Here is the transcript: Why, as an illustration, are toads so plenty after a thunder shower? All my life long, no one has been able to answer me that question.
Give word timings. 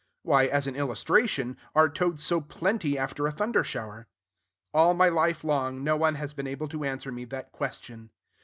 Why, 0.23 0.47
as 0.47 0.65
an 0.65 0.75
illustration, 0.75 1.57
are 1.75 1.87
toads 1.87 2.23
so 2.23 2.41
plenty 2.41 2.97
after 2.97 3.27
a 3.27 3.31
thunder 3.31 3.63
shower? 3.63 4.07
All 4.73 4.95
my 4.95 5.09
life 5.09 5.43
long, 5.43 5.83
no 5.83 5.95
one 5.95 6.15
has 6.15 6.33
been 6.33 6.47
able 6.47 6.67
to 6.69 6.83
answer 6.83 7.11
me 7.11 7.23
that 7.25 7.51
question. 7.51 8.09